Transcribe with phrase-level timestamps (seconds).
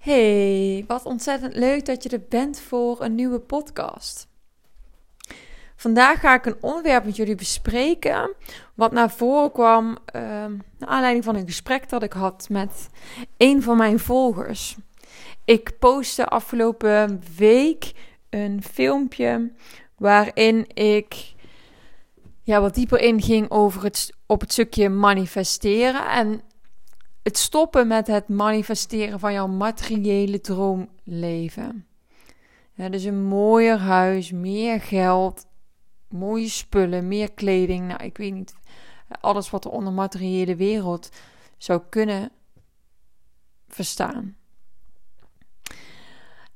[0.00, 4.28] Hey, wat ontzettend leuk dat je er bent voor een nieuwe podcast.
[5.76, 8.34] Vandaag ga ik een onderwerp met jullie bespreken.
[8.74, 10.22] Wat naar voren kwam uh,
[10.78, 12.88] naar aanleiding van een gesprek dat ik had met
[13.36, 14.76] een van mijn volgers.
[15.44, 17.92] Ik postte afgelopen week
[18.30, 19.52] een filmpje
[19.96, 21.34] waarin ik
[22.42, 26.08] ja, wat dieper inging over het, op het stukje manifesteren.
[26.08, 26.42] En
[27.22, 31.86] het stoppen met het manifesteren van jouw materiële droomleven.
[32.74, 35.46] Dus een mooier huis, meer geld,
[36.08, 37.86] mooie spullen, meer kleding.
[37.86, 38.54] Nou, ik weet niet.
[39.20, 41.10] Alles wat er onder materiële wereld
[41.58, 42.30] zou kunnen
[43.68, 44.36] verstaan.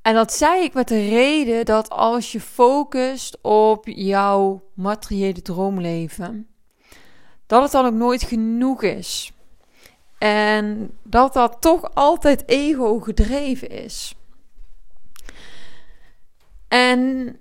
[0.02, 6.48] En dat zei ik met de reden dat als je focust op jouw materiële droomleven,
[7.46, 9.32] dat het dan ook nooit genoeg is.
[10.24, 14.14] En dat dat toch altijd ego gedreven is.
[16.68, 17.36] En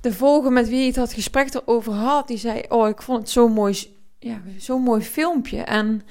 [0.00, 3.30] de volger met wie ik dat gesprek erover had, die zei: Oh, ik vond het
[3.30, 5.62] zo'n mooi, ja, zo'n mooi filmpje.
[5.62, 6.02] En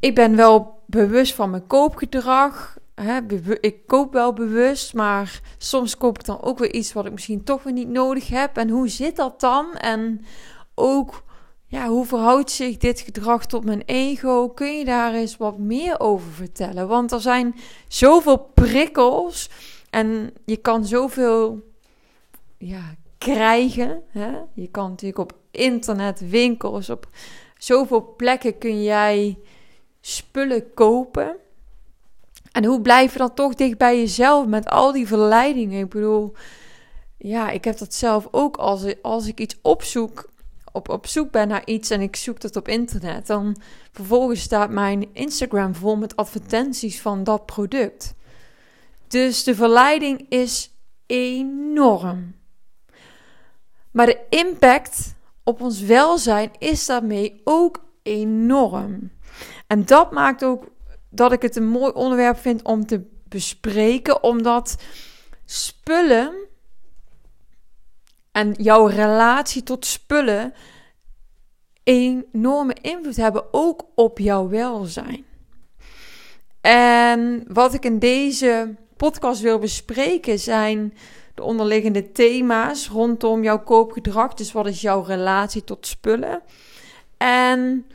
[0.00, 2.78] ik ben wel bewust van mijn koopgedrag.
[2.94, 3.20] Hè,
[3.60, 7.44] ik koop wel bewust, maar soms koop ik dan ook weer iets wat ik misschien
[7.44, 8.56] toch weer niet nodig heb.
[8.56, 9.74] En hoe zit dat dan?
[9.74, 10.24] En
[10.74, 11.22] ook
[11.70, 14.48] ja, hoe verhoudt zich dit gedrag tot mijn ego?
[14.48, 16.88] Kun je daar eens wat meer over vertellen?
[16.88, 17.54] Want er zijn
[17.88, 19.50] zoveel prikkels
[19.90, 21.60] en je kan zoveel
[22.58, 24.02] ja, krijgen.
[24.08, 24.30] Hè?
[24.54, 27.08] Je kan natuurlijk op internet, winkels, op
[27.58, 29.38] zoveel plekken kun jij
[30.00, 31.36] spullen kopen.
[32.52, 35.80] En hoe blijf je dan toch dicht bij jezelf met al die verleidingen?
[35.80, 36.32] Ik bedoel,
[37.18, 40.28] ja, ik heb dat zelf ook als, als ik iets opzoek
[40.78, 43.56] op, op zoek ben naar iets en ik zoek dat op internet, dan
[43.92, 48.14] vervolgens staat mijn Instagram vol met advertenties van dat product.
[49.08, 50.70] Dus de verleiding is
[51.06, 52.34] enorm.
[53.90, 55.14] Maar de impact
[55.44, 59.10] op ons welzijn is daarmee ook enorm.
[59.66, 60.64] En dat maakt ook
[61.10, 64.76] dat ik het een mooi onderwerp vind om te bespreken, omdat
[65.44, 66.47] spullen
[68.32, 70.54] en jouw relatie tot spullen
[71.82, 75.24] enorme invloed hebben ook op jouw welzijn.
[76.60, 80.94] En wat ik in deze podcast wil bespreken zijn
[81.34, 84.34] de onderliggende thema's rondom jouw koopgedrag.
[84.34, 86.42] Dus wat is jouw relatie tot spullen?
[87.16, 87.86] En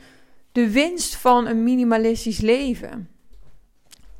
[0.52, 3.08] de winst van een minimalistisch leven.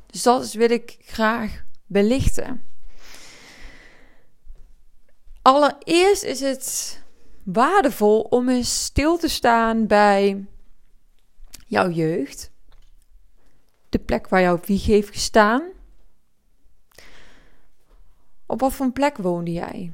[0.07, 2.63] Dus dat wil ik graag belichten.
[5.45, 7.01] Allereerst is het
[7.43, 10.47] waardevol om eens stil te staan bij
[11.67, 12.51] jouw jeugd.
[13.89, 15.63] De plek waar jouw wieg heeft gestaan.
[18.47, 19.93] Op wat voor plek woonde jij?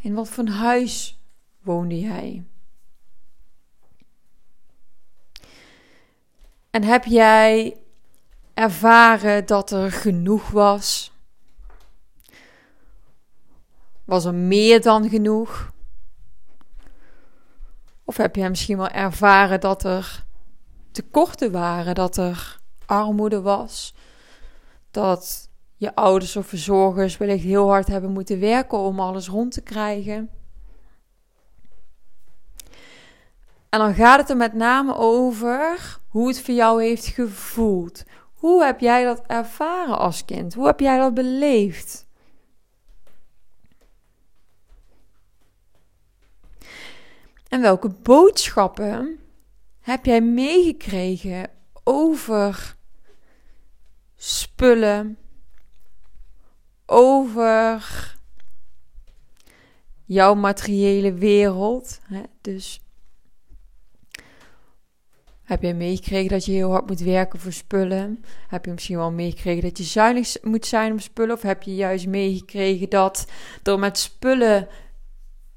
[0.00, 1.20] In wat voor huis
[1.62, 2.44] woonde jij?
[6.70, 7.76] En heb jij
[8.54, 11.15] ervaren dat er genoeg was?
[14.06, 15.72] Was er meer dan genoeg?
[18.04, 20.24] Of heb je misschien wel ervaren dat er
[20.90, 23.94] tekorten waren, dat er armoede was,
[24.90, 29.60] dat je ouders of verzorgers wellicht heel hard hebben moeten werken om alles rond te
[29.62, 30.30] krijgen?
[33.68, 38.04] En dan gaat het er met name over hoe het voor jou heeft gevoeld.
[38.34, 40.54] Hoe heb jij dat ervaren als kind?
[40.54, 42.05] Hoe heb jij dat beleefd?
[47.56, 49.18] En welke boodschappen
[49.80, 51.50] heb jij meegekregen
[51.84, 52.76] over
[54.16, 55.18] spullen,
[56.86, 58.14] over
[60.04, 62.00] jouw materiële wereld?
[62.02, 62.22] Hè?
[62.40, 62.80] Dus
[65.42, 68.24] heb je meegekregen dat je heel hard moet werken voor spullen?
[68.48, 71.34] Heb je misschien wel meegekregen dat je zuinig moet zijn op spullen?
[71.34, 73.26] Of heb je juist meegekregen dat
[73.62, 74.68] er met spullen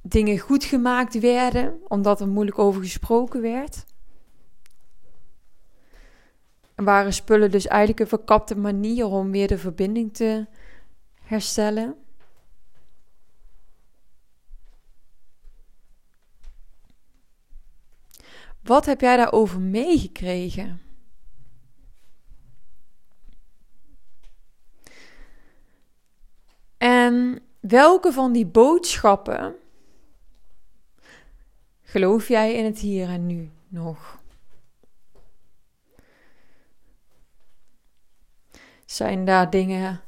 [0.09, 3.85] dingen goed gemaakt werden, omdat er moeilijk over gesproken werd.
[6.75, 10.47] En waren spullen dus eigenlijk een verkapte manier om weer de verbinding te
[11.21, 11.95] herstellen.
[18.63, 20.81] Wat heb jij daarover meegekregen?
[26.77, 29.55] En welke van die boodschappen
[31.89, 34.21] Geloof jij in het hier en nu nog?
[38.85, 40.01] Zijn daar dingen,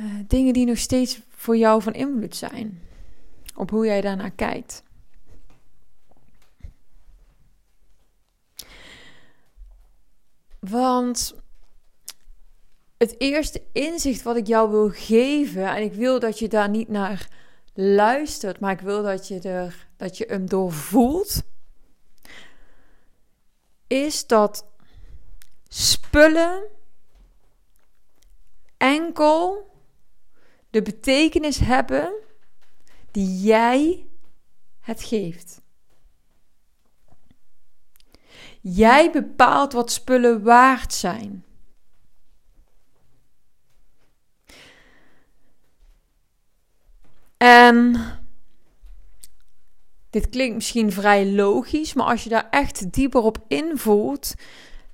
[0.00, 2.82] uh, dingen die nog steeds voor jou van invloed zijn?
[3.54, 4.82] Op hoe jij daarnaar kijkt.
[10.58, 11.34] Want
[12.96, 16.88] het eerste inzicht wat ik jou wil geven, en ik wil dat je daar niet
[16.88, 17.28] naar
[17.80, 21.42] luistert, maar ik wil dat je, er, dat je hem doorvoelt,
[23.86, 24.66] is dat
[25.68, 26.62] spullen
[28.76, 29.70] enkel
[30.70, 32.12] de betekenis hebben
[33.10, 34.06] die jij
[34.80, 35.60] het geeft.
[38.60, 41.44] Jij bepaalt wat spullen waard zijn.
[47.38, 47.96] En
[50.10, 54.34] dit klinkt misschien vrij logisch, maar als je daar echt dieper op invoelt,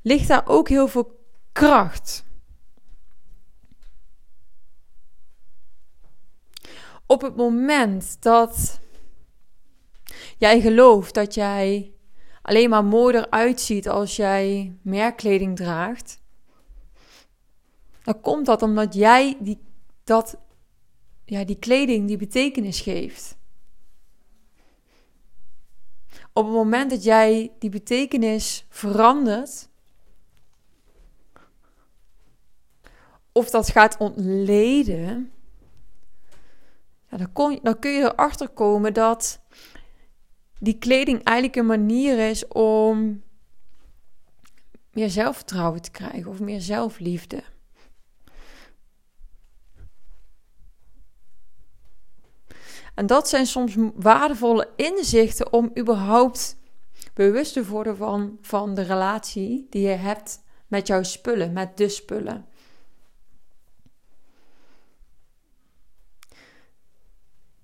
[0.03, 1.19] ligt daar ook heel veel
[1.53, 2.25] kracht.
[7.07, 8.81] Op het moment dat
[10.39, 11.93] jij gelooft dat jij
[12.43, 16.23] alleen maar mooier uitziet als jij meer kleding draagt,
[18.03, 19.59] dan komt dat omdat jij die,
[20.05, 20.37] dat,
[21.25, 23.37] ja, die kleding die betekenis geeft.
[26.33, 29.69] Op het moment dat jij die betekenis verandert,
[33.33, 35.33] of dat gaat ontleden,
[37.11, 39.41] ja, dan, kon, dan kun je erachter komen dat
[40.59, 43.23] die kleding eigenlijk een manier is om
[44.93, 47.43] meer zelfvertrouwen te krijgen of meer zelfliefde.
[52.95, 56.57] En dat zijn soms waardevolle inzichten om überhaupt
[57.15, 61.89] bewust te worden van, van de relatie die je hebt met jouw spullen, met de
[61.89, 62.47] spullen.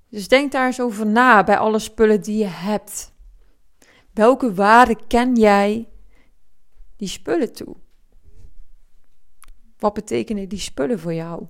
[0.08, 3.12] Dus denk daar eens over na bij alle spullen die je hebt.
[4.12, 5.88] Welke waarde ken jij
[6.96, 7.76] die spullen toe?
[9.78, 11.46] Wat betekenen die spullen voor jou?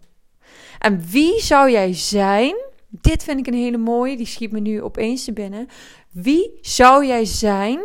[0.79, 2.70] En wie zou jij zijn?
[2.91, 5.69] Dit vind ik een hele mooie, die schiet me nu opeens te binnen.
[6.11, 7.81] Wie zou jij zijn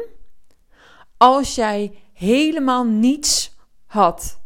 [1.18, 4.40] als jij helemaal niets had?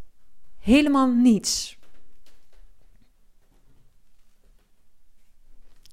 [0.60, 1.78] Helemaal niets.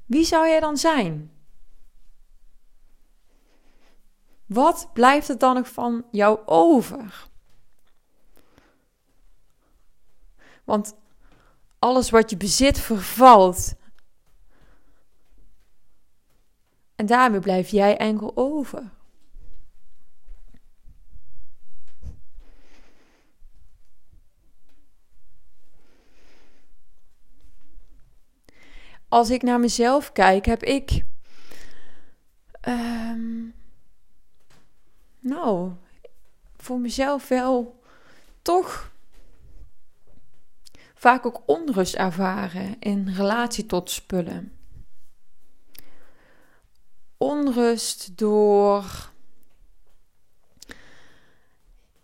[0.06, 1.30] Wie zou jij dan zijn?
[4.46, 7.28] Wat blijft er dan nog van jou over?
[10.64, 10.94] Want
[11.78, 13.74] alles wat je bezit vervalt.
[17.06, 18.82] En daarmee blijf jij enkel over.
[29.08, 31.04] als ik naar mezelf kijk, heb ik.
[32.60, 33.44] Ehm,
[35.18, 35.72] nou,
[36.56, 37.80] voor mezelf wel
[38.42, 38.92] toch
[40.94, 44.55] vaak ook onrust ervaren in relatie tot spullen.
[47.18, 49.10] Onrust door.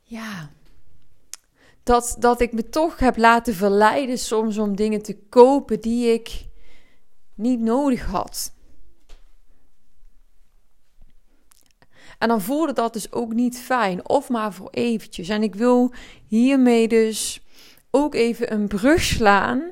[0.03, 0.51] Ja.
[1.83, 6.47] Dat, dat ik me toch heb laten verleiden soms om dingen te kopen die ik
[7.35, 8.53] niet nodig had.
[12.19, 15.29] En dan voelde dat dus ook niet fijn, of maar voor eventjes.
[15.29, 15.93] En ik wil
[16.27, 17.43] hiermee dus
[17.91, 19.71] ook even een brug slaan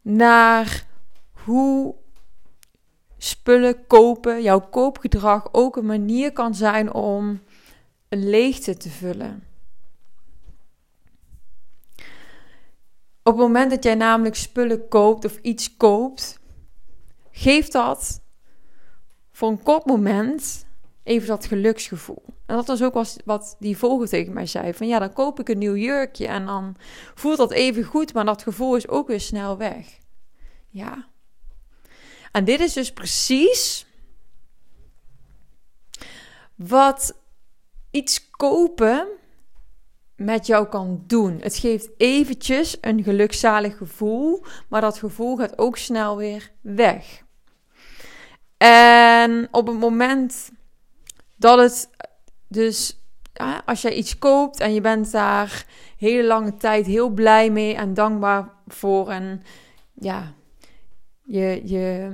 [0.00, 0.86] naar
[1.32, 1.94] hoe
[3.24, 7.42] spullen kopen, jouw koopgedrag ook een manier kan zijn om
[8.08, 9.46] een leegte te vullen.
[13.22, 16.38] Op het moment dat jij namelijk spullen koopt of iets koopt,
[17.30, 18.20] geeft dat
[19.32, 20.66] voor een kort moment
[21.02, 22.22] even dat geluksgevoel.
[22.46, 25.48] En dat was ook wat die volger tegen mij zei: van ja, dan koop ik
[25.48, 26.76] een nieuw jurkje en dan
[27.14, 29.98] voelt dat even goed, maar dat gevoel is ook weer snel weg.
[30.68, 31.10] Ja.
[32.32, 33.86] En dit is dus precies
[36.54, 37.14] wat
[37.90, 39.08] iets kopen
[40.16, 41.38] met jou kan doen.
[41.40, 47.22] Het geeft eventjes een gelukzalig gevoel, maar dat gevoel gaat ook snel weer weg.
[48.56, 50.50] En op het moment
[51.36, 51.90] dat het
[52.48, 52.98] dus,
[53.64, 57.94] als jij iets koopt en je bent daar hele lange tijd heel blij mee en
[57.94, 59.42] dankbaar voor en
[59.92, 60.34] ja,
[61.22, 62.10] je, je,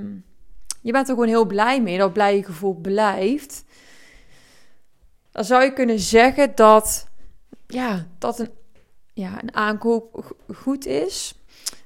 [0.81, 3.65] je bent er gewoon heel blij mee, dat blije gevoel blijft.
[5.31, 7.09] Dan zou je kunnen zeggen dat
[7.67, 8.51] ja, dat een,
[9.13, 11.35] ja, een aankoop goed is.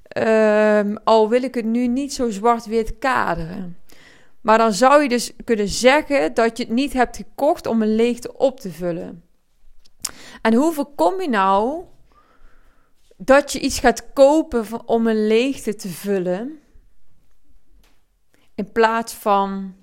[0.03, 3.77] Ehm, al wil ik het nu niet zo zwart-wit kaderen.
[4.41, 7.95] Maar dan zou je dus kunnen zeggen dat je het niet hebt gekocht om een
[7.95, 9.25] leegte op te vullen.
[10.43, 11.85] En hoe voorkom je nou
[13.17, 16.62] dat je iets gaat kopen om een leegte te vullen?
[18.63, 19.75] In plaats van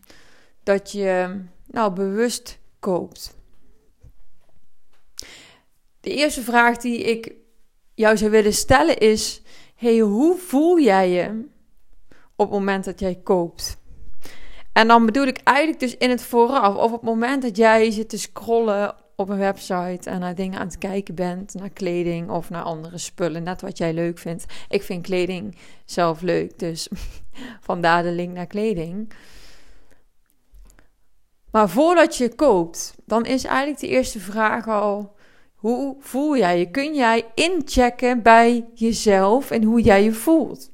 [0.64, 3.36] dat je nou bewust koopt.
[6.02, 7.34] De eerste vraag die ik
[7.94, 9.42] jou zou willen stellen is:
[9.76, 11.46] hey, hoe voel jij je
[12.36, 13.78] op het moment dat jij koopt?
[14.74, 17.92] En dan bedoel ik eigenlijk dus in het vooraf, of op het moment dat jij
[17.92, 22.30] zit te scrollen op een website en naar dingen aan het kijken bent, naar kleding
[22.30, 24.46] of naar andere spullen, net wat jij leuk vindt.
[24.70, 26.90] Ik vind kleding zelf leuk, dus
[27.70, 29.14] vandaar de link naar kleding.
[31.52, 35.16] Maar voordat je koopt, dan is eigenlijk de eerste vraag al:
[35.56, 36.72] hoe voel jij je?
[36.72, 40.72] Kun jij inchecken bij jezelf en hoe jij je voelt?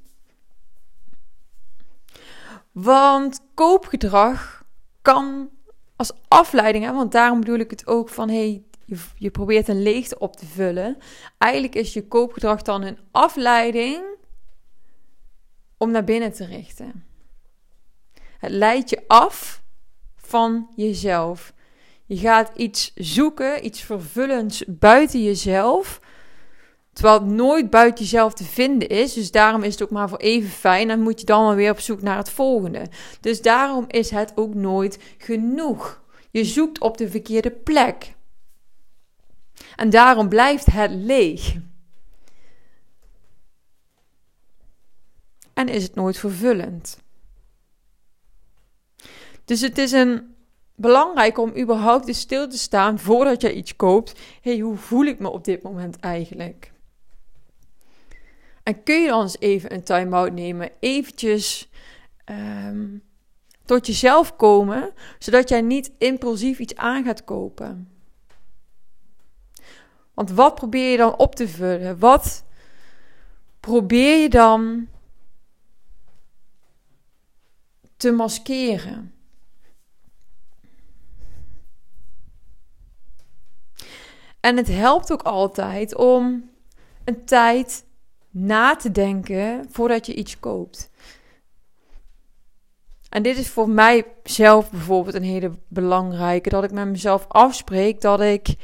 [2.72, 4.64] Want koopgedrag
[5.02, 5.50] kan
[5.96, 9.82] als afleiding, hè, want daarom bedoel ik het ook van hey, je, je probeert een
[9.82, 10.98] leegte op te vullen.
[11.38, 14.04] Eigenlijk is je koopgedrag dan een afleiding
[15.78, 17.06] om naar binnen te richten.
[18.38, 19.64] Het leidt je af
[20.16, 21.54] van jezelf.
[22.06, 26.00] Je gaat iets zoeken, iets vervullends buiten jezelf.
[26.96, 29.14] Terwijl het nooit buiten jezelf te vinden is.
[29.14, 30.90] Dus daarom is het ook maar voor even fijn.
[30.90, 32.88] En moet je dan maar weer op zoek naar het volgende.
[33.20, 36.04] Dus daarom is het ook nooit genoeg.
[36.32, 38.14] Je zoekt op de verkeerde plek.
[39.76, 41.56] En daarom blijft het leeg.
[45.54, 46.98] En is het nooit vervullend.
[49.46, 50.36] Dus het is een
[50.76, 54.20] belangrijk om überhaupt stil te staan voordat je iets koopt.
[54.42, 56.74] hey, hoe voel ik me op dit moment eigenlijk?
[58.66, 61.70] En kun je dan eens even een time-out nemen, eventjes
[62.26, 63.04] um,
[63.66, 67.90] tot jezelf komen, zodat jij niet impulsief iets aan gaat kopen.
[70.14, 72.00] Want wat probeer je dan op te vullen?
[72.00, 72.46] Wat
[73.60, 74.88] probeer je dan
[77.98, 79.14] te maskeren?
[84.40, 86.50] En het helpt ook altijd om
[87.04, 87.85] een tijd
[88.38, 90.90] na te denken voordat je iets koopt.
[93.10, 96.50] En dit is voor mij zelf bijvoorbeeld een hele belangrijke.
[96.50, 98.56] Dat ik met mezelf afspreek dat ik.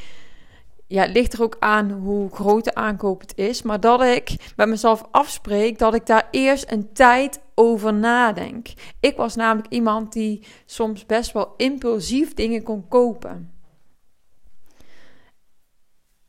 [0.87, 3.61] Ja, het ligt er ook aan hoe groot de aankoop het is.
[3.61, 8.67] Maar dat ik met mezelf afspreek dat ik daar eerst een tijd over nadenk.
[8.99, 13.60] Ik was namelijk iemand die soms best wel impulsief dingen kon kopen.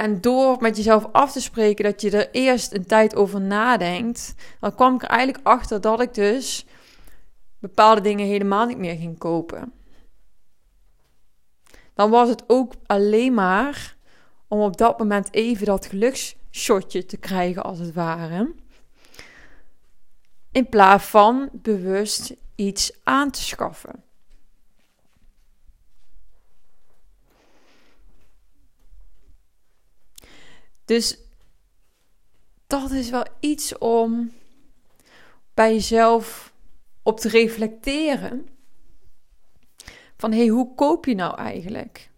[0.02, 4.34] En door met jezelf af te spreken dat je er eerst een tijd over nadenkt,
[4.60, 6.66] dan kwam ik er eigenlijk achter dat ik dus
[7.58, 9.72] bepaalde dingen helemaal niet meer ging kopen.
[11.94, 13.96] Dan was het ook alleen maar
[14.48, 18.54] om op dat moment even dat geluksshotje te krijgen, als het ware.
[20.52, 24.02] In plaats van bewust iets aan te schaffen.
[30.84, 31.18] Dus
[32.66, 34.32] dat is wel iets om
[35.54, 36.52] bij jezelf
[37.02, 38.48] op te reflecteren.
[40.16, 42.10] Van hé, hey, hoe koop je nou eigenlijk?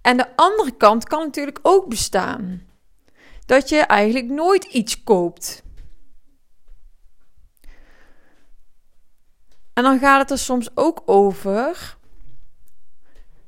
[0.00, 2.62] En de andere kant kan natuurlijk ook bestaan.
[3.46, 5.62] Dat je eigenlijk nooit iets koopt.
[9.72, 11.96] En dan gaat het er soms ook over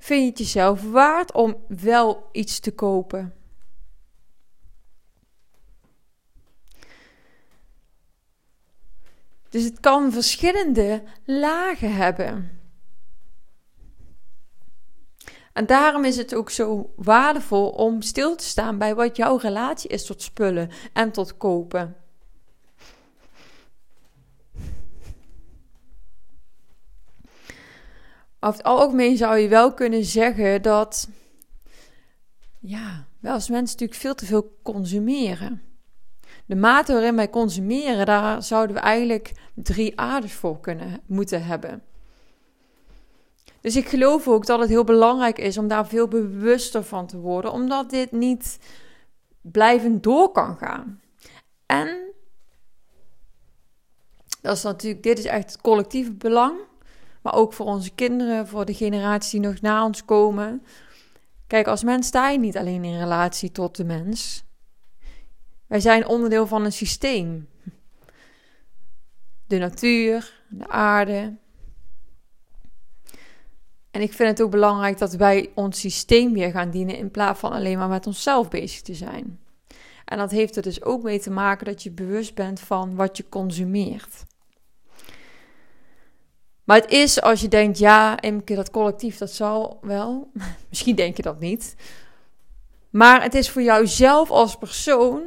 [0.06, 3.34] Vind je het jezelf waard om wel iets te kopen?
[9.48, 12.60] Dus het kan verschillende lagen hebben.
[15.52, 19.90] En daarom is het ook zo waardevol om stil te staan bij wat jouw relatie
[19.90, 22.05] is tot spullen en tot kopen.
[28.47, 31.09] Over het algemeen zou je wel kunnen zeggen dat,
[32.61, 35.62] ja, wel als mensen natuurlijk veel te veel consumeren.
[36.47, 41.83] De mate waarin wij consumeren, daar zouden we eigenlijk drie aardes voor kunnen moeten hebben.
[43.61, 47.19] Dus ik geloof ook dat het heel belangrijk is om daar veel bewuster van te
[47.19, 48.59] worden, omdat dit niet
[49.41, 51.00] blijvend door kan gaan.
[51.67, 52.12] En
[54.41, 56.59] dat is natuurlijk, dit is echt het collectieve belang
[57.26, 60.62] maar ook voor onze kinderen, voor de generaties die nog na ons komen.
[61.47, 64.45] Kijk, als mens sta je niet alleen in relatie tot de mens.
[65.66, 67.49] Wij zijn onderdeel van een systeem.
[69.47, 71.37] De natuur, de aarde.
[73.90, 77.40] En ik vind het ook belangrijk dat wij ons systeem weer gaan dienen in plaats
[77.40, 79.38] van alleen maar met onszelf bezig te zijn.
[80.04, 83.16] En dat heeft er dus ook mee te maken dat je bewust bent van wat
[83.16, 84.25] je consumeert.
[86.66, 90.30] Maar het is als je denkt, ja, Imke, dat collectief, dat zal wel.
[90.68, 91.75] Misschien denk je dat niet.
[92.90, 95.23] Maar het is voor jou zelf als persoon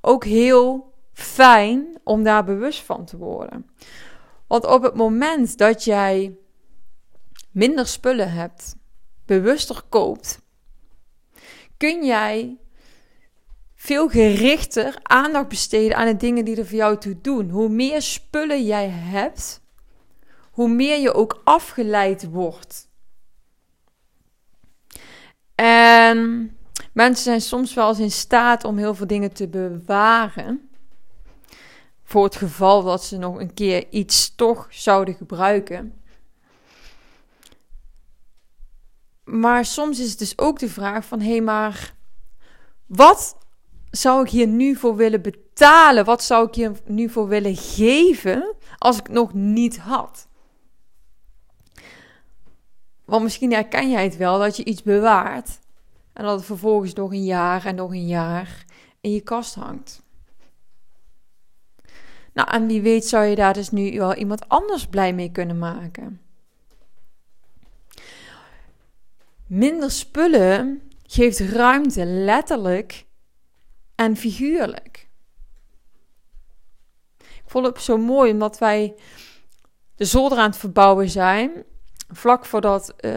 [0.00, 3.70] ook heel fijn om daar bewust van te worden.
[4.46, 6.36] Want op het moment dat jij
[7.50, 8.76] minder spullen hebt,
[9.26, 10.42] bewuster koopt,
[11.76, 12.58] kun jij
[13.74, 17.50] veel gerichter aandacht besteden aan de dingen die er voor jou toe doen.
[17.50, 19.63] Hoe meer spullen jij hebt,
[20.54, 22.88] hoe meer je ook afgeleid wordt.
[25.54, 26.56] En
[26.92, 30.68] mensen zijn soms wel eens in staat om heel veel dingen te bewaren.
[32.04, 36.02] Voor het geval dat ze nog een keer iets toch zouden gebruiken.
[39.24, 41.94] Maar soms is het dus ook de vraag van hé, hey, maar
[42.86, 43.36] wat
[43.90, 46.04] zou ik hier nu voor willen betalen?
[46.04, 50.28] Wat zou ik hier nu voor willen geven als ik het nog niet had?
[53.04, 55.58] Want misschien herken jij het wel dat je iets bewaart
[56.12, 58.64] en dat het vervolgens nog een jaar en nog een jaar
[59.00, 60.02] in je kast hangt.
[62.32, 65.58] Nou, en wie weet zou je daar dus nu wel iemand anders blij mee kunnen
[65.58, 66.20] maken.
[69.46, 73.06] Minder spullen geeft ruimte, letterlijk
[73.94, 75.08] en figuurlijk.
[77.18, 78.94] Ik vond het zo mooi omdat wij
[79.94, 81.64] de zolder aan het verbouwen zijn
[82.08, 83.12] vlak voordat uh,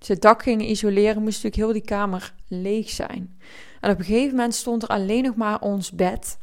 [0.00, 3.38] ze het dak gingen isoleren, moest natuurlijk heel die kamer leeg zijn.
[3.80, 6.38] En op een gegeven moment stond er alleen nog maar ons bed.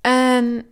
[0.00, 0.66] En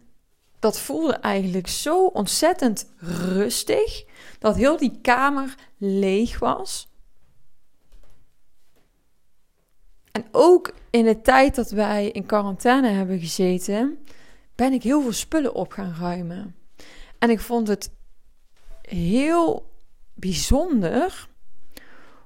[0.58, 2.92] dat voelde eigenlijk zo ontzettend
[3.36, 4.04] rustig
[4.38, 6.88] dat heel die kamer leeg was.
[10.12, 13.98] En ook in de tijd dat wij in quarantaine hebben gezeten,
[14.54, 16.56] ben ik heel veel spullen op gaan ruimen.
[17.18, 17.90] En ik vond het
[18.86, 19.70] heel
[20.14, 21.28] bijzonder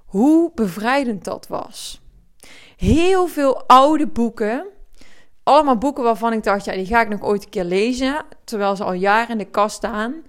[0.04, 2.00] hoe bevrijdend dat was.
[2.76, 4.66] Heel veel oude boeken.
[5.42, 8.24] Allemaal boeken waarvan ik dacht, ja, die ga ik nog ooit een keer lezen.
[8.44, 10.22] Terwijl ze al jaren in de kast staan.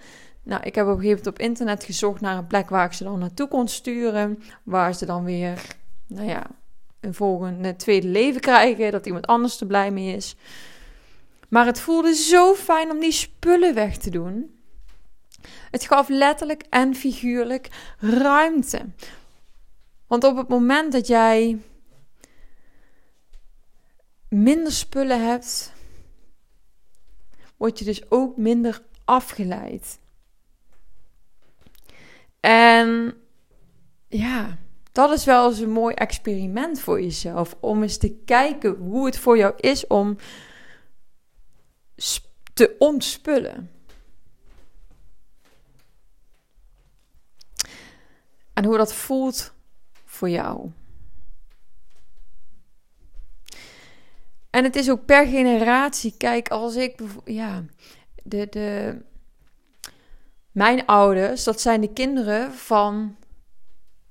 [0.44, 2.94] Nou, ik heb op een gegeven moment op internet gezocht naar een plek waar ik
[2.94, 4.44] ze dan naartoe kon sturen.
[4.64, 5.62] Waar ze dan weer,
[6.08, 6.44] nou ja,
[7.00, 8.92] een volgende tweede leven krijgen.
[8.92, 10.36] Dat iemand anders er blij mee is.
[11.50, 14.61] Maar het voelde zo fijn om die spullen weg te doen.
[15.72, 18.86] Het gaf letterlijk en figuurlijk ruimte.
[20.08, 21.62] Want op het moment dat jij
[24.28, 25.74] minder spullen hebt,
[27.58, 30.00] word je dus ook minder afgeleid.
[32.40, 33.14] En
[34.08, 34.58] ja,
[34.92, 37.56] dat is wel eens een mooi experiment voor jezelf.
[37.60, 40.18] Om eens te kijken hoe het voor jou is om
[42.54, 43.70] te ontspullen.
[48.54, 49.54] En hoe dat voelt
[50.06, 50.72] voor jou.
[54.50, 56.14] En het is ook per generatie.
[56.18, 57.64] Kijk, als ik ja,
[58.24, 58.98] de, de,
[60.52, 63.16] mijn ouders, dat zijn de kinderen van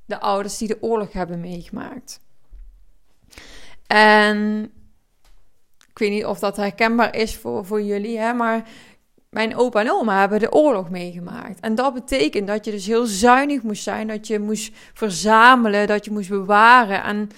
[0.05, 2.21] de ouders die de oorlog hebben meegemaakt.
[3.87, 4.63] En
[5.91, 8.69] ik weet niet of dat herkenbaar is voor, voor jullie, hè, maar
[9.31, 11.61] mijn opa en oma hebben de oorlog meegemaakt.
[11.61, 16.05] En dat betekent dat je dus heel zuinig moest zijn, dat je moest verzamelen, dat
[16.05, 17.03] je moest bewaren.
[17.03, 17.29] En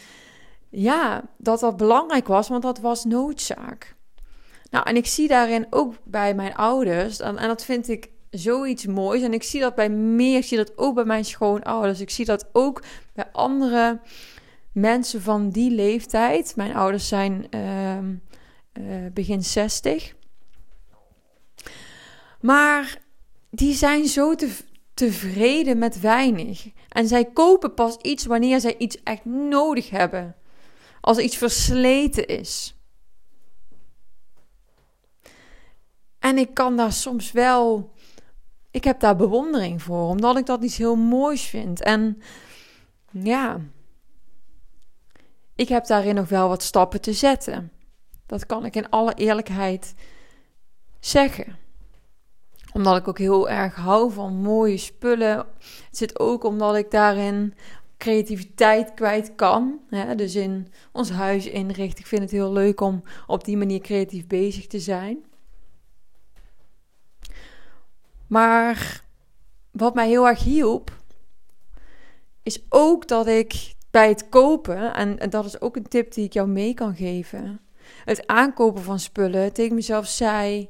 [0.69, 3.95] ja, dat dat belangrijk was, want dat was noodzaak.
[4.71, 8.87] Nou, en ik zie daarin ook bij mijn ouders, en, en dat vind ik zoiets
[8.87, 9.23] moois.
[9.23, 12.01] En ik zie dat bij meer, ik zie dat ook bij mijn schoonouders.
[12.01, 12.83] Ik zie dat ook
[13.15, 14.01] bij andere
[14.73, 16.57] mensen van die leeftijd.
[16.57, 20.15] Mijn ouders zijn uh, uh, begin 60.
[22.43, 22.99] Maar
[23.51, 24.57] die zijn zo te,
[24.95, 26.69] tevreden met weinig.
[26.89, 30.37] En zij kopen pas iets wanneer zij iets echt nodig hebben.
[31.01, 32.77] Als iets versleten is.
[36.19, 37.93] En ik kan daar soms wel.
[38.71, 41.83] Ik heb daar bewondering voor, omdat ik dat iets heel moois vind.
[41.83, 42.23] En
[43.11, 43.61] ja,
[45.55, 47.73] ik heb daarin nog wel wat stappen te zetten.
[48.27, 49.95] Dat kan ik in alle eerlijkheid
[51.01, 51.61] zeggen
[52.73, 55.37] omdat ik ook heel erg hou van mooie spullen.
[55.37, 57.55] Het zit ook omdat ik daarin.
[57.97, 59.81] creativiteit kwijt kan.
[59.89, 60.15] Hè?
[60.15, 61.99] Dus in ons huis inrichten.
[61.99, 65.25] Ik vind het heel leuk om op die manier creatief bezig te zijn.
[68.27, 69.05] Maar
[69.71, 71.01] wat mij heel erg hielp,
[72.43, 76.25] is ook dat ik bij het kopen, en, en dat is ook een tip die
[76.25, 77.61] ik jou mee kan geven,
[78.05, 80.69] het aankopen van spullen tegen mezelf zei: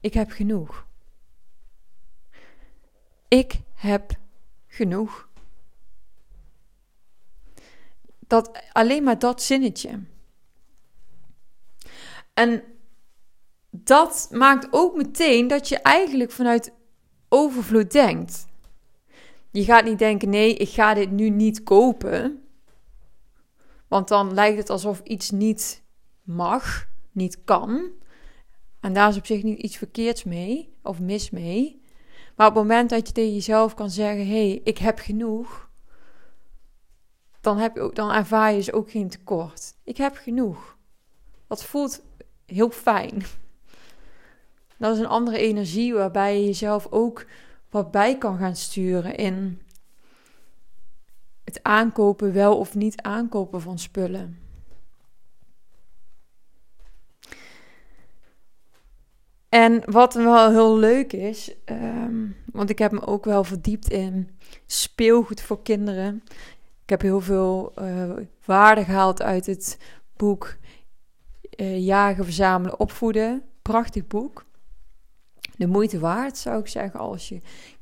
[0.00, 0.86] Ik heb genoeg.
[3.30, 4.12] Ik heb
[4.66, 5.28] genoeg.
[8.18, 10.00] Dat, alleen maar dat zinnetje.
[12.34, 12.62] En
[13.70, 16.72] dat maakt ook meteen dat je eigenlijk vanuit
[17.28, 18.46] overvloed denkt.
[19.50, 22.44] Je gaat niet denken: nee, ik ga dit nu niet kopen.
[23.88, 25.82] Want dan lijkt het alsof iets niet
[26.22, 27.90] mag, niet kan.
[28.80, 31.79] En daar is op zich niet iets verkeerds mee of mis mee.
[32.40, 35.68] Maar op het moment dat je tegen jezelf kan zeggen: hé, hey, ik heb genoeg.
[37.40, 39.74] Dan, heb je dan ervaar je dus ook geen tekort.
[39.84, 40.76] Ik heb genoeg.
[41.46, 42.02] Dat voelt
[42.46, 43.22] heel fijn.
[44.78, 47.26] Dat is een andere energie waarbij je jezelf ook
[47.70, 49.62] wat bij kan gaan sturen in
[51.44, 54.38] het aankopen, wel of niet aankopen van spullen.
[59.50, 64.30] En wat wel heel leuk is, ehm, want ik heb me ook wel verdiept in
[64.66, 66.22] speelgoed voor kinderen.
[66.82, 68.10] Ik heb heel veel uh,
[68.44, 69.78] waarde gehaald uit het
[70.16, 70.56] boek
[71.56, 73.42] uh, Jagen, Verzamelen, Opvoeden.
[73.62, 74.44] Prachtig boek
[75.60, 77.40] de moeite waard, zou ik zeggen, als je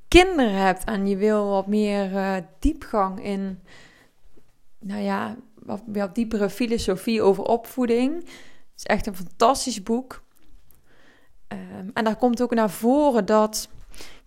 [0.08, 3.60] kinderen hebt en je wil wat meer uh, diepgang in,
[4.78, 8.14] nou ja, wat, wat diepere filosofie over opvoeding.
[8.14, 8.26] Het
[8.76, 10.22] is echt een fantastisch boek.
[11.52, 13.68] Um, en daar komt ook naar voren dat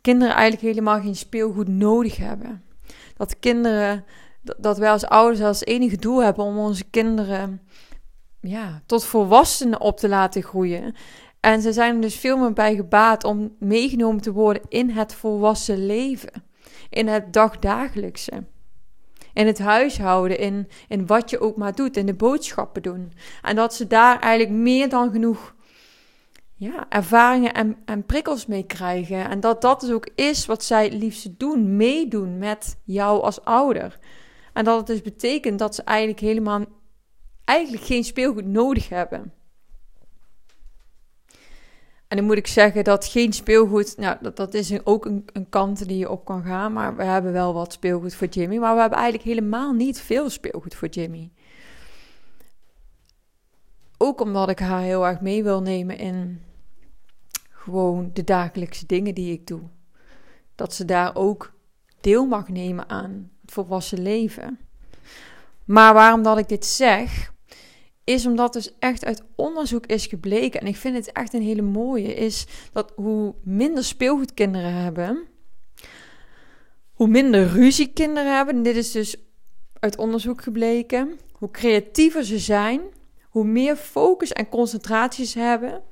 [0.01, 2.63] kinderen eigenlijk helemaal geen speelgoed nodig hebben.
[3.17, 4.05] Dat kinderen,
[4.57, 7.61] dat wij als ouders als enige doel hebben om onze kinderen
[8.39, 10.95] ja, tot volwassenen op te laten groeien.
[11.39, 15.13] En ze zijn er dus veel meer bij gebaat om meegenomen te worden in het
[15.13, 16.43] volwassen leven.
[16.89, 18.43] In het dagdagelijkse.
[19.33, 23.11] In het huishouden, in, in wat je ook maar doet, in de boodschappen doen.
[23.41, 25.53] En dat ze daar eigenlijk meer dan genoeg
[26.61, 29.29] ja, ervaringen en, en prikkels mee krijgen.
[29.29, 33.43] En dat dat dus ook is wat zij het liefst doen, meedoen met jou als
[33.43, 33.99] ouder.
[34.53, 36.65] En dat het dus betekent dat ze eigenlijk helemaal
[37.43, 39.33] eigenlijk geen speelgoed nodig hebben.
[42.07, 45.49] En dan moet ik zeggen dat geen speelgoed, nou, dat, dat is ook een, een
[45.49, 46.73] kant die je op kan gaan.
[46.73, 48.57] Maar we hebben wel wat speelgoed voor Jimmy.
[48.57, 51.31] Maar we hebben eigenlijk helemaal niet veel speelgoed voor Jimmy.
[53.97, 56.49] Ook omdat ik haar heel erg mee wil nemen in
[57.61, 59.61] gewoon de dagelijkse dingen die ik doe.
[60.55, 61.53] Dat ze daar ook
[61.99, 64.59] deel mag nemen aan het volwassen leven.
[65.65, 67.33] Maar waarom dat ik dit zeg,
[68.03, 71.61] is omdat dus echt uit onderzoek is gebleken, en ik vind het echt een hele
[71.61, 75.27] mooie, is dat hoe minder speelgoed kinderen hebben,
[76.93, 79.15] hoe minder ruzie kinderen hebben, en dit is dus
[79.79, 82.81] uit onderzoek gebleken, hoe creatiever ze zijn,
[83.23, 85.83] hoe meer focus en concentratie ze hebben.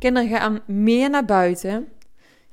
[0.00, 1.88] Kinderen gaan meer naar buiten.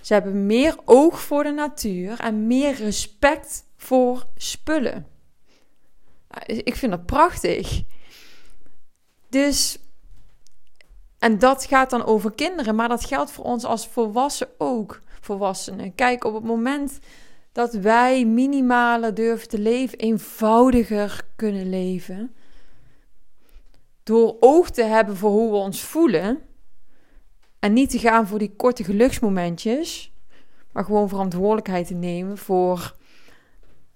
[0.01, 5.07] Ze hebben meer oog voor de natuur en meer respect voor spullen.
[6.45, 7.83] Ik vind dat prachtig.
[9.29, 9.79] Dus,
[11.19, 15.01] en dat gaat dan over kinderen, maar dat geldt voor ons als volwassenen ook.
[15.21, 15.95] Volwassenen.
[15.95, 16.99] Kijk, op het moment
[17.51, 22.35] dat wij minimaler durven te leven, eenvoudiger kunnen leven,
[24.03, 26.41] door oog te hebben voor hoe we ons voelen
[27.59, 30.13] en niet te gaan voor die korte geluksmomentjes,
[30.71, 32.95] maar gewoon verantwoordelijkheid te nemen voor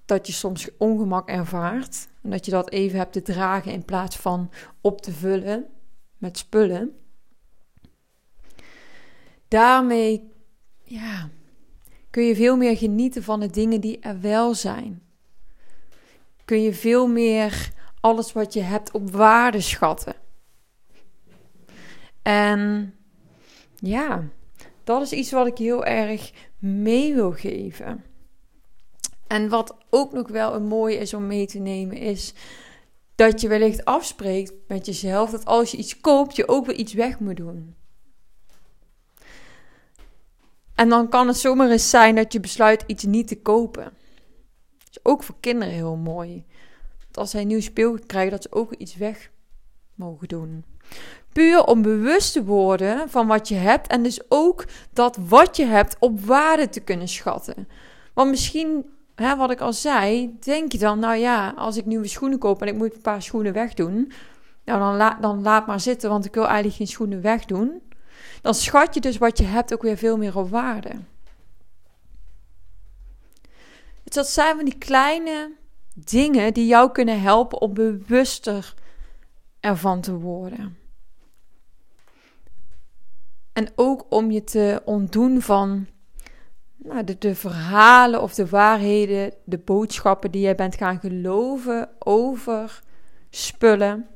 [0.05, 2.07] dat je soms ongemak ervaart.
[2.21, 5.67] En dat je dat even hebt te dragen in plaats van op te vullen
[6.17, 6.95] met spullen.
[9.47, 10.31] Daarmee
[10.83, 11.29] ja,
[12.09, 15.01] kun je veel meer genieten van de dingen die er wel zijn.
[16.45, 20.15] Kun je veel meer alles wat je hebt op waarde schatten.
[22.21, 22.93] En
[23.81, 24.27] ja,
[24.83, 28.03] dat is iets wat ik heel erg mee wil geven.
[29.27, 32.33] En wat ook nog wel een mooie is om mee te nemen, is
[33.15, 36.93] dat je wellicht afspreekt met jezelf dat als je iets koopt, je ook weer iets
[36.93, 37.75] weg moet doen.
[40.75, 43.93] En dan kan het zomaar eens zijn dat je besluit iets niet te kopen.
[44.89, 46.45] Is ook voor kinderen heel mooi.
[47.07, 49.31] Dat als zij nieuw speelgoed krijgen, dat ze ook iets weg
[49.95, 50.65] mogen doen.
[51.33, 55.65] Puur om bewust te worden van wat je hebt en dus ook dat wat je
[55.65, 57.67] hebt op waarde te kunnen schatten.
[58.13, 62.07] Want misschien hè, wat ik al zei, denk je dan, nou ja, als ik nieuwe
[62.07, 64.11] schoenen koop en ik moet een paar schoenen wegdoen,
[64.65, 67.81] nou dan, la, dan laat maar zitten, want ik wil eigenlijk geen schoenen wegdoen.
[68.41, 70.89] Dan schat je dus wat je hebt ook weer veel meer op waarde.
[74.03, 75.51] Dus dat zijn van die kleine
[75.93, 78.73] dingen die jou kunnen helpen om bewuster
[79.59, 80.77] ervan te worden.
[83.53, 85.87] En ook om je te ontdoen van
[86.83, 92.81] nou, de, de verhalen of de waarheden, de boodschappen die jij bent gaan geloven over
[93.29, 94.07] spullen.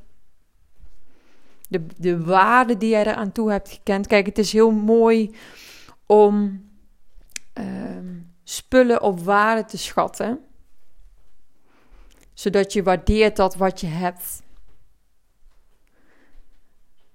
[1.68, 4.06] De, de waarde die jij eraan toe hebt gekend.
[4.06, 5.34] Kijk, het is heel mooi
[6.06, 6.64] om
[7.52, 10.40] ehm, spullen op waarde te schatten.
[12.34, 14.44] Zodat je waardeert dat wat je hebt.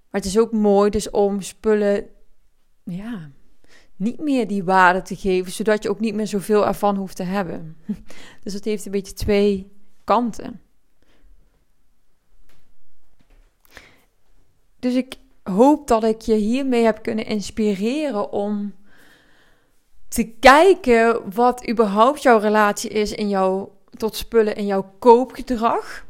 [0.10, 2.10] Maar het is ook mooi dus om spullen
[2.96, 3.30] ja,
[3.96, 7.24] niet meer die waarde te geven, zodat je ook niet meer zoveel ervan hoeft te
[7.24, 7.78] hebben.
[8.44, 9.72] Dus het heeft een beetje twee
[10.04, 10.62] kanten.
[14.80, 18.74] Dus ik hoop dat ik je hiermee heb kunnen inspireren om
[20.08, 26.06] te kijken wat überhaupt jouw relatie is in jouw, tot spullen in jouw koopgedrag.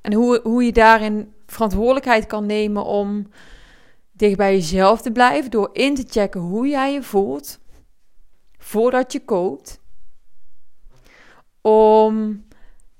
[0.00, 3.26] En hoe, hoe je daarin verantwoordelijkheid kan nemen om
[4.22, 7.58] dicht bij jezelf te blijven door in te checken hoe jij je voelt
[8.58, 9.80] voordat je koopt.
[11.60, 12.44] Om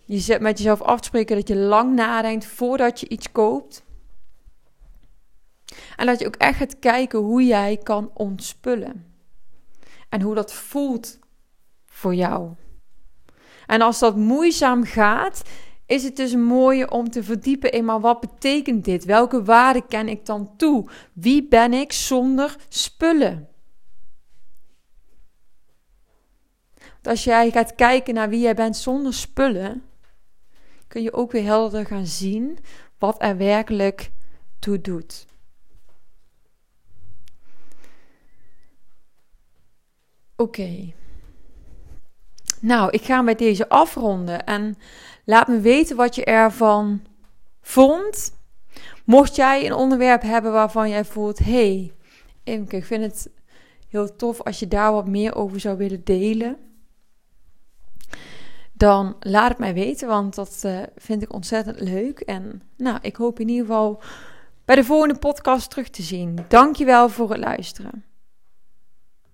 [0.05, 3.85] je met jezelf af te spreken dat je lang nadenkt voordat je iets koopt.
[5.97, 9.15] En dat je ook echt gaat kijken hoe jij kan ontspullen.
[10.09, 11.19] En hoe dat voelt
[11.87, 12.51] voor jou.
[13.67, 15.43] En als dat moeizaam gaat,
[15.93, 19.05] is het dus mooi om te verdiepen in maar wat betekent dit?
[19.05, 20.89] Welke waarde ken ik dan toe?
[21.13, 23.49] Wie ben ik zonder spullen?
[26.75, 29.83] Want als jij gaat kijken naar wie jij bent zonder spullen,
[30.89, 32.59] kun je ook weer helder gaan zien
[32.99, 34.11] wat er werkelijk
[34.59, 35.27] toe doet.
[40.37, 40.93] Oké.
[42.61, 44.77] Nou, ik ga met deze afronden en
[45.25, 47.03] laat me weten wat je ervan
[47.61, 48.41] vond.
[49.05, 51.93] Mocht jij een onderwerp hebben waarvan jij voelt: hey,
[52.45, 53.31] ik vind het
[53.89, 56.57] heel tof als je daar wat meer over zou willen delen.
[58.73, 62.21] Dan laat het mij weten, want dat uh, vind ik ontzettend leuk.
[62.21, 64.03] En nou, ik hoop in ieder geval
[64.65, 66.39] bij de volgende podcast terug te zien.
[66.49, 68.05] Dankjewel voor het luisteren.